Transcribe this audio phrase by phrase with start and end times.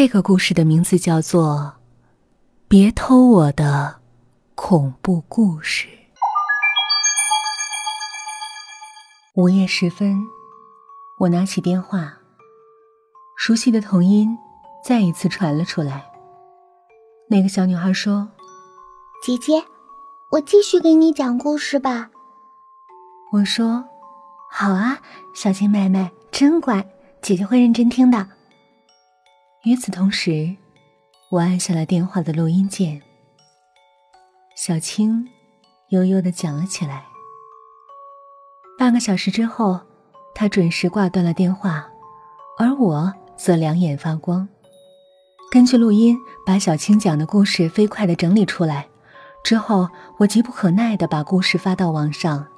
[0.00, 1.74] 这个故事的名字叫做
[2.68, 3.96] 《别偷我的
[4.54, 5.88] 恐怖故事》。
[9.34, 10.22] 午夜时分，
[11.18, 12.16] 我拿起电话，
[13.36, 14.38] 熟悉的童音
[14.84, 16.08] 再一次传了出来。
[17.28, 18.28] 那个小女孩说
[19.20, 19.64] ：“姐姐，
[20.30, 22.10] 我继续给你讲故事吧。”
[23.34, 23.84] 我说
[24.48, 25.00] ：“好啊，
[25.34, 26.88] 小青妹妹真乖，
[27.20, 28.28] 姐姐会认真听的。”
[29.68, 30.56] 与此同时，
[31.28, 33.02] 我按下了电话的录音键。
[34.56, 35.28] 小青
[35.90, 37.04] 悠悠的讲了起来。
[38.78, 39.78] 半个小时之后，
[40.34, 41.86] 他准时挂断了电话，
[42.58, 44.48] 而我则两眼发光。
[45.50, 46.16] 根据录音，
[46.46, 48.88] 把小青讲的故事飞快的整理出来。
[49.44, 52.48] 之后，我急不可耐的把故事发到网上。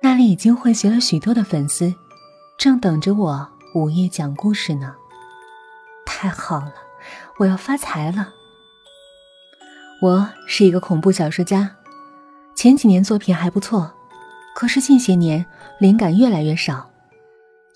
[0.00, 1.92] 那里已经汇集了许多的粉丝，
[2.56, 4.94] 正等着我午夜讲故事呢。
[6.22, 6.74] 太好了，
[7.38, 8.28] 我要发财了。
[10.02, 11.76] 我是一个恐怖小说家，
[12.54, 13.90] 前几年作品还不错，
[14.54, 15.46] 可是近些年
[15.78, 16.90] 灵感越来越少，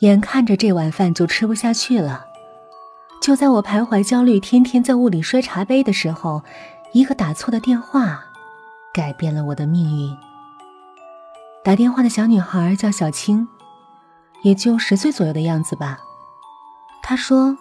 [0.01, 2.27] 眼看着这碗饭就吃不下去了。
[3.23, 6.43] 就在我徘徊焦虑，天天在屋里摔茶杯的时候，
[6.93, 8.27] 一个打错的电话，
[8.93, 10.15] 改变了我的命运。
[11.65, 13.49] 打电话的小女孩叫小青，
[14.43, 15.99] 也就十岁左右的样子吧。
[17.03, 17.57] 她说。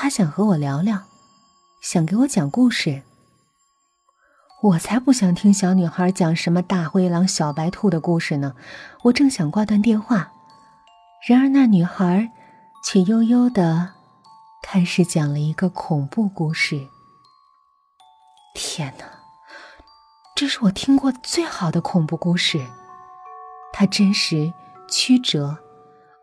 [0.00, 1.02] 他想和我聊聊，
[1.80, 3.02] 想给我讲故事。
[4.62, 8.54] 我才不想听小女孩讲什么大灰狼、小白兔的故事呢。
[9.02, 10.30] 我正想挂断电话，
[11.26, 12.30] 然而那女孩
[12.84, 13.94] 却悠悠的
[14.62, 16.86] 开始讲了一个恐怖故事。
[18.54, 19.04] 天哪，
[20.36, 22.64] 这是我听过最好的恐怖故事。
[23.72, 24.52] 它真实
[24.88, 25.58] 曲折，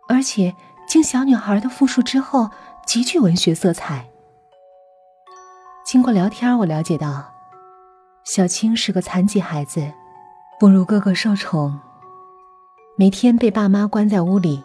[0.08, 0.56] 而且
[0.88, 2.50] 经小女孩的复述之后。
[2.86, 4.05] 极具文学色彩。
[5.86, 7.25] 经过聊天，我了解到，
[8.23, 9.91] 小青是个残疾孩子，
[10.59, 11.79] 不如哥哥受宠，
[12.95, 14.63] 每天被爸妈关在屋里。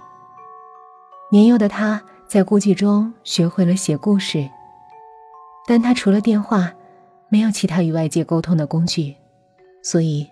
[1.33, 4.49] 年幼的他在孤寂中学会了写故事，
[5.67, 6.73] 但他除了电话，
[7.31, 9.17] 没有其他与外界沟通的工具，
[9.83, 10.31] 所以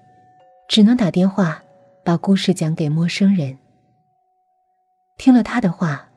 [0.68, 1.62] 只能打电话
[2.04, 3.58] 把故事讲给陌生人。
[5.16, 6.07] 听了他的话。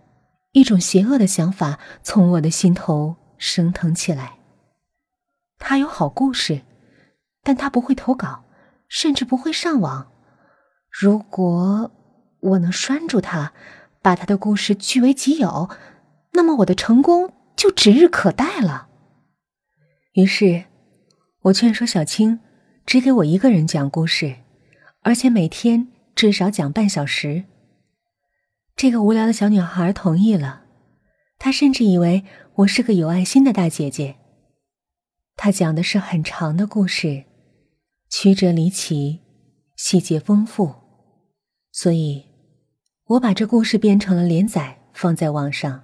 [0.51, 4.37] 一种邪恶的想法从我的心头升腾起来。
[5.57, 6.61] 他有好故事，
[7.43, 8.43] 但他不会投稿，
[8.87, 10.11] 甚至不会上网。
[10.89, 11.91] 如果
[12.39, 13.53] 我能拴住他，
[14.01, 15.69] 把他的故事据为己有，
[16.31, 18.89] 那么我的成功就指日可待了。
[20.13, 20.65] 于是，
[21.43, 22.39] 我劝说小青
[22.85, 24.35] 只给我一个人讲故事，
[25.03, 27.45] 而且每天至少讲半小时。
[28.81, 30.63] 这个无聊的小女孩同意了，
[31.37, 32.25] 她甚至以为
[32.55, 34.15] 我是个有爱心的大姐姐。
[35.35, 37.25] 她讲的是很长的故事，
[38.09, 39.19] 曲折离奇，
[39.77, 40.73] 细节丰富，
[41.71, 42.25] 所以，
[43.05, 45.83] 我把这故事编成了连载，放在网上。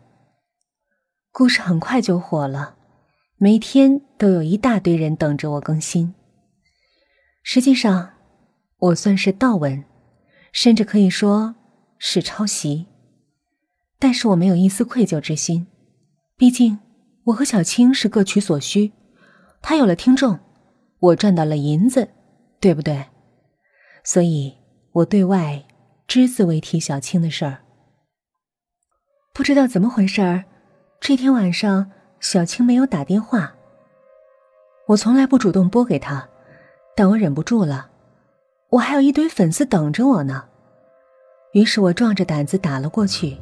[1.31, 2.77] 故事很快就火了，
[3.35, 6.15] 每天都有一大堆人等着我更新。
[7.43, 8.13] 实际上，
[8.79, 9.85] 我算是盗文，
[10.51, 11.53] 甚至可以说。
[11.97, 12.87] 是抄袭，
[13.99, 15.67] 但是我没有一丝愧疚之心，
[16.37, 16.79] 毕竟
[17.25, 18.91] 我和小青是各取所需，
[19.61, 20.39] 他有了听众，
[20.99, 22.09] 我赚到了银子，
[22.59, 23.05] 对不对？
[24.03, 24.55] 所以
[24.93, 25.65] 我对外
[26.07, 27.59] 只字未提小青的事儿。
[29.33, 30.45] 不知道怎么回事儿，
[30.99, 33.53] 这天晚上小青没有打电话。
[34.87, 36.29] 我从来不主动拨给他，
[36.95, 37.89] 但我忍不住了，
[38.69, 40.47] 我还有一堆粉丝等着我呢。
[41.57, 43.35] 于是我壮着胆子打了过去。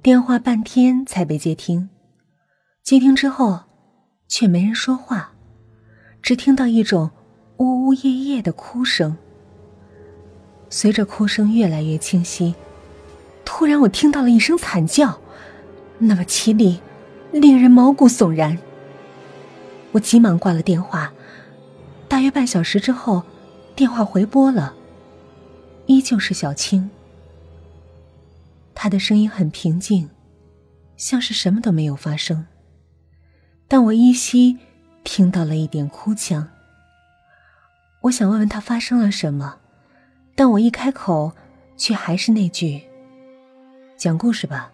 [0.00, 1.90] 电话半天才被接听，
[2.82, 3.64] 接听之后，
[4.26, 5.32] 却没人说话，
[6.22, 7.10] 只听到一种
[7.58, 9.14] 呜呜咽咽的哭声。
[10.70, 12.54] 随着哭声越来越清晰，
[13.44, 15.20] 突然我听到了一声惨叫，
[15.98, 16.80] 那么凄厉，
[17.30, 18.56] 令人毛骨悚然。
[19.92, 21.12] 我急忙挂了电话。
[22.08, 23.22] 大约半小时之后，
[23.76, 24.76] 电话回拨了。
[25.90, 26.88] 依旧是小青，
[28.76, 30.08] 他的声音很平静，
[30.96, 32.46] 像是什么都没有发生。
[33.66, 34.56] 但我依稀
[35.02, 36.48] 听到了一点哭腔。
[38.02, 39.58] 我想问问他发生了什么，
[40.36, 41.32] 但我一开口，
[41.76, 42.80] 却还是那句
[43.98, 44.70] ：“讲故事吧。”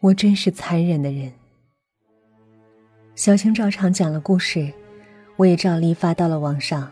[0.00, 1.30] 我真是残忍的人。
[3.14, 4.72] 小青照常讲了故事，
[5.36, 6.90] 我也照例发到了网上。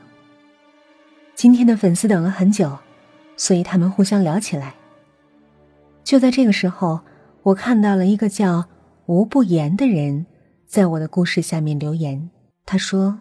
[1.40, 2.78] 今天的粉丝等了很久，
[3.34, 4.74] 所以他们互相聊起来。
[6.04, 7.00] 就在这个时候，
[7.44, 8.68] 我看到了一个叫
[9.06, 10.26] 吴不言的人
[10.66, 12.28] 在我的故事下面留言，
[12.66, 13.20] 他说：“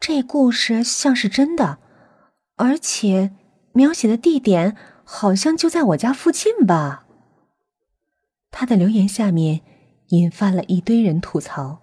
[0.00, 1.78] 这故事像是真的，
[2.56, 3.30] 而且
[3.74, 7.06] 描写的地点好像就在我家附近吧。”
[8.50, 9.60] 他的留言下面
[10.08, 11.80] 引发了一堆人吐槽，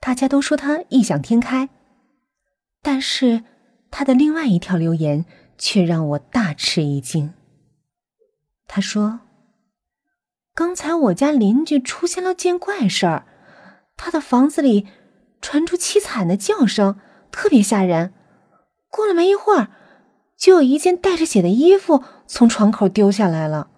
[0.00, 1.68] 大家都说他异想天开，
[2.82, 3.44] 但是
[3.90, 5.24] 他的另外一条留言
[5.56, 7.34] 却让我大吃一惊。
[8.66, 9.20] 他说
[10.54, 13.26] ：“刚才我家邻居出现了件怪事儿，
[13.96, 14.86] 他的房子里
[15.40, 17.00] 传出凄惨的叫声，
[17.30, 18.12] 特别吓人。
[18.90, 19.70] 过了没一会儿，
[20.36, 23.70] 就有一件带着血的衣服从窗口丢下来了。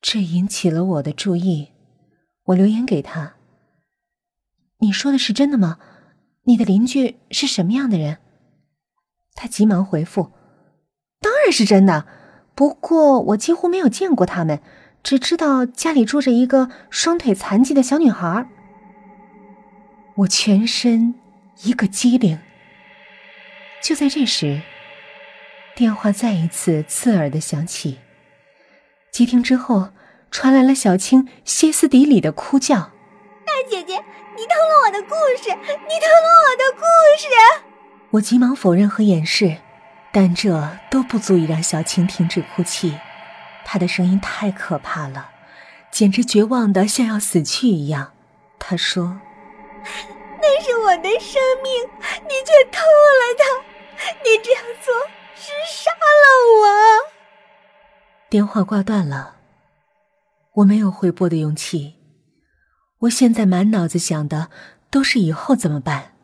[0.00, 1.72] 这引起了我的注意，
[2.44, 3.36] 我留言给他
[4.80, 5.78] ：‘你说的是真的吗？
[6.44, 8.18] 你的邻居是什么样的人？’
[9.36, 10.32] 他急忙回复
[11.22, 12.06] ：‘当然是真的。’
[12.56, 14.62] 不过我几乎没有见过他们，
[15.02, 18.48] 只知道家里住着一个双腿残疾的小女孩。
[20.16, 21.14] 我全身
[21.64, 22.38] 一个机灵。
[23.82, 24.62] 就在这时，
[25.74, 27.98] 电话再一次刺耳的响起。
[29.12, 29.90] 接听之后，
[30.30, 32.76] 传来了小青歇斯底里的哭叫
[33.44, 33.96] ：“大姐姐，
[34.34, 35.50] 你偷了我的故事！
[35.50, 36.82] 你偷了我的故
[37.18, 37.28] 事！”
[38.10, 39.58] 我急忙否认和掩饰。
[40.12, 42.98] 但这都不足以让小青停止哭泣，
[43.66, 45.28] 她的声音太可怕了，
[45.90, 48.14] 简直绝望的像要死去一样。
[48.58, 49.20] 她说
[50.40, 51.70] ：“那是我的生命，
[52.22, 53.44] 你却偷了它，
[54.24, 54.94] 你这样做
[55.34, 56.24] 是杀了
[56.62, 56.64] 我。”
[58.30, 59.36] 电话挂断了，
[60.54, 61.96] 我没有回拨的勇气。
[63.00, 64.48] 我现在满脑子想的
[64.90, 66.15] 都是以后怎么办。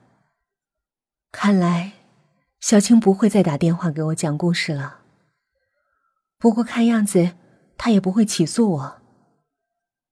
[1.32, 1.94] 看来。
[2.61, 5.00] 小青不会再打电话给我讲故事了。
[6.38, 7.32] 不过看样子，
[7.76, 9.02] 他也不会起诉我。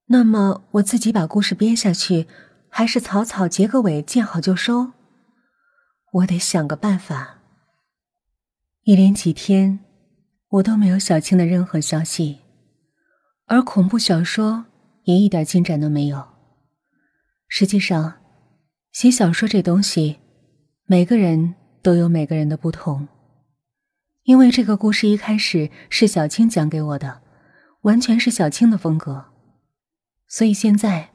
[0.07, 2.27] 那么我自己把故事编下去，
[2.69, 4.95] 还是草草结个尾，见好就收？
[6.15, 7.39] 我得想个办法。
[8.83, 9.79] 一连几天，
[10.49, 12.41] 我都没有小青的任何消息，
[13.47, 14.67] 而恐怖小说
[15.05, 16.27] 也一点进展都没有。
[17.47, 18.21] 实际上，
[18.91, 20.19] 写小说这东西，
[20.91, 21.55] 每个人。
[21.83, 23.09] 都有每个人的不同，
[24.25, 27.23] 因为这个故事一开始是小青讲给我的，
[27.83, 29.25] 完全是小青的风格，
[30.29, 31.11] 所以现在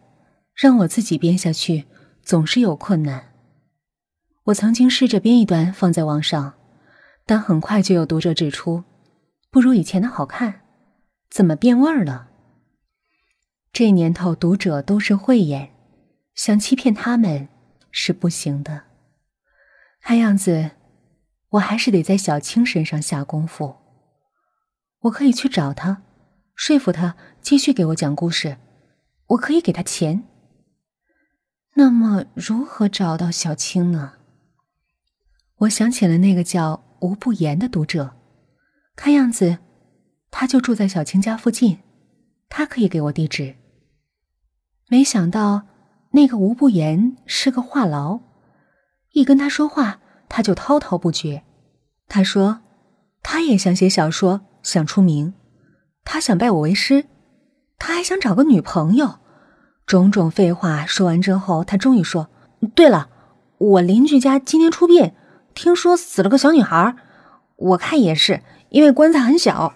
[0.56, 1.86] 让我自己编下去
[2.24, 3.34] 总是有困难。
[4.46, 6.56] 我曾经试着编一段放在网上，
[7.28, 8.86] 但很快就有读者指出，
[9.52, 10.62] 不如以前的好看，
[11.30, 12.30] 怎么变味儿了？
[13.72, 15.70] 这年头读者都是慧眼，
[16.34, 17.50] 想欺骗他们
[17.92, 18.95] 是不行的。
[20.08, 20.70] 看样子，
[21.50, 23.78] 我还是得在小青身上下功夫。
[25.00, 26.04] 我可以去找他，
[26.54, 28.58] 说服他继续给我讲故事。
[29.30, 30.24] 我可以给他钱。
[31.74, 34.14] 那么，如何找到小青呢？
[35.62, 38.16] 我想起了那个叫吴不言的读者，
[38.96, 39.58] 看样子
[40.30, 41.80] 他就住在小青家附近，
[42.48, 43.56] 他可以给我地址。
[44.88, 45.64] 没想到，
[46.12, 48.22] 那个吴不言是个话痨。
[49.16, 51.44] 一跟他说话，他就滔滔不绝。
[52.10, 52.60] 他说，
[53.24, 55.34] 他也想写小说，想出名，
[56.04, 57.06] 他想拜我为师，
[57.80, 59.20] 他还想找个女朋友。
[59.86, 62.30] 种种废话说完之后，他终于说
[62.76, 63.08] ：“对了，
[63.58, 65.14] 我邻居家今天出殡，
[65.54, 66.98] 听说死了个小女孩，
[67.56, 69.74] 我看也是，因为棺材很小。”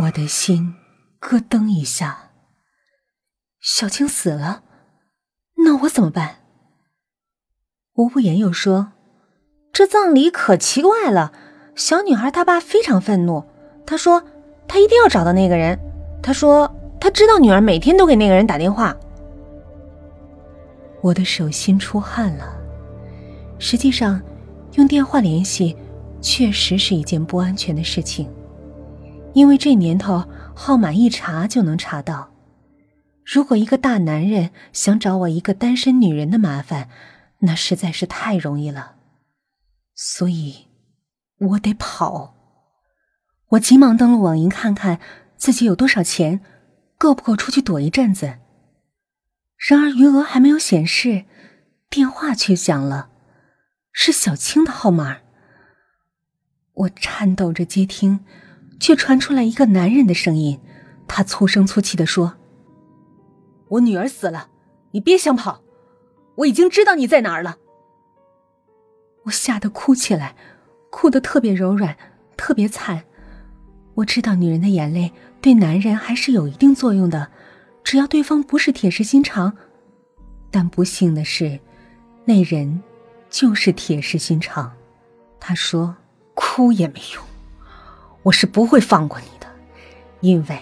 [0.00, 0.74] 我的心
[1.20, 2.30] 咯噔一下。
[3.60, 4.62] 小青死了，
[5.64, 6.43] 那我怎么办？
[7.94, 8.88] 吴不言又说
[9.72, 11.32] ：“这葬礼可奇怪了。
[11.76, 13.44] 小女孩她爸非常愤怒，
[13.86, 14.22] 他说
[14.66, 15.78] 他一定要找到那个人。
[16.20, 18.96] 他说他知道女儿每天都给那个人打电话。”
[21.02, 22.56] 我的手心出汗了。
[23.60, 24.20] 实际上，
[24.72, 25.76] 用电话联系
[26.20, 28.28] 确实是一件不安全的事情，
[29.34, 32.30] 因为这年头号码一查就能查到。
[33.24, 36.88] 如果一个大男人想找我一个单身女人的麻烦，
[37.44, 38.96] 那实在是太容易了，
[39.94, 40.68] 所以，
[41.38, 42.34] 我得跑。
[43.50, 44.98] 我急忙登录网银，看看
[45.36, 46.40] 自己有多少钱，
[46.98, 48.38] 够不够出去躲一阵子。
[49.56, 51.24] 然而余额还没有显示，
[51.90, 53.10] 电话却响了，
[53.92, 55.18] 是小青的号码。
[56.72, 58.24] 我颤抖着接听，
[58.80, 60.60] 却传出来一个男人的声音，
[61.06, 62.36] 他粗声粗气的说
[63.70, 64.48] ：“我女儿死了，
[64.92, 65.62] 你别想跑。”
[66.36, 67.58] 我已经知道你在哪儿了。
[69.24, 70.36] 我吓得哭起来，
[70.90, 71.96] 哭得特别柔软，
[72.36, 73.04] 特别惨。
[73.94, 77.30] 我知道女人的眼泪对男人还是有一定作用的，
[77.82, 79.56] 只要对方不是铁石心肠。
[80.50, 81.58] 但不幸的是，
[82.24, 82.82] 那人
[83.30, 84.72] 就是铁石心肠。
[85.40, 85.94] 他说
[86.34, 87.22] ：“哭也没用，
[88.22, 89.46] 我是不会放过你的，
[90.20, 90.58] 因为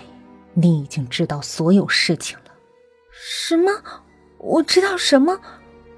[0.54, 2.52] 你已经知道所有事情了。”
[3.12, 3.70] 什么？
[4.38, 5.40] 我知道什么？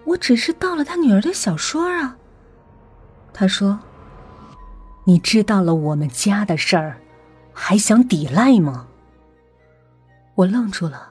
[0.05, 2.17] 我只是盗了他女儿的小说啊。
[3.33, 3.81] 他说
[5.05, 7.01] ：“你知道了我们家的事儿，
[7.53, 8.87] 还想抵赖吗？”
[10.37, 11.11] 我愣住了。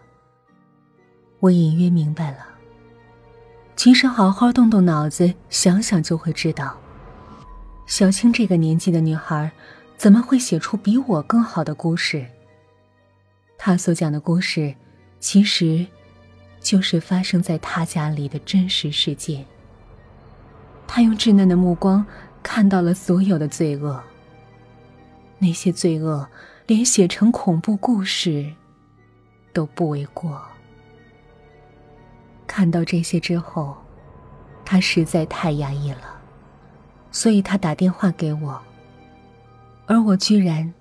[1.39, 2.37] 我隐约明白了。
[3.75, 6.77] 其实好好动动脑子想想就会知道，
[7.85, 9.51] 小青这个年纪的女孩，
[9.97, 12.25] 怎么会写出比我更好的故事？
[13.57, 14.73] 她所讲的故事，
[15.19, 15.85] 其实。
[16.63, 19.45] 就是发生在他家里的真实事件。
[20.87, 22.03] 他用稚嫩的目光
[22.41, 24.01] 看到了所有的罪恶。
[25.39, 26.25] 那些罪恶，
[26.67, 28.53] 连写成恐怖故事
[29.51, 30.41] 都不为过。
[32.47, 33.75] 看到这些之后，
[34.63, 36.21] 他实在太压抑了，
[37.11, 38.61] 所以他打电话给我，
[39.85, 40.73] 而我居然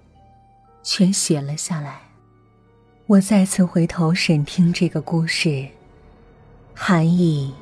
[0.85, 2.12] 全写了下来。
[3.07, 5.69] 我再次回头审听这个故事，
[6.73, 7.53] 寒意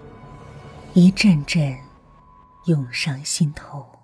[0.93, 1.77] 一阵阵
[2.67, 4.00] 涌上心头。